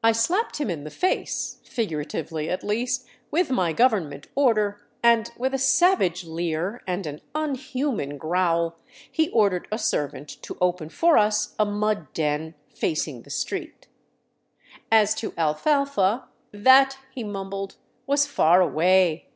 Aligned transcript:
I 0.00 0.12
slapped 0.12 0.60
him 0.60 0.70
in 0.70 0.84
the 0.84 0.90
face, 0.92 1.58
figuratively 1.64 2.48
at 2.48 2.62
least, 2.62 3.04
with 3.32 3.50
my 3.50 3.72
government 3.72 4.28
order, 4.36 4.86
and 5.02 5.32
with 5.36 5.52
a 5.54 5.58
savage 5.58 6.22
leer 6.22 6.84
and 6.86 7.04
an 7.04 7.20
unhuman 7.34 8.16
growl 8.16 8.78
he 9.10 9.28
ordered 9.30 9.66
a 9.72 9.76
servant 9.80 10.28
to 10.42 10.56
open 10.60 10.88
for 10.88 11.18
us 11.18 11.56
a 11.58 11.64
mud 11.64 12.12
den 12.12 12.54
facing 12.76 13.22
the 13.22 13.30
street. 13.30 13.88
As 14.88 15.16
to 15.16 15.34
alfalfa, 15.36 16.28
that, 16.52 16.98
he 17.12 17.24
mumbled, 17.24 17.74
was" 18.06 18.24
far 18.28 18.60
away." 18.60 19.26